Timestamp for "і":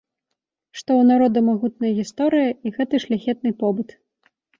2.69-2.73